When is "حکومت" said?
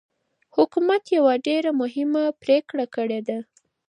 0.55-1.03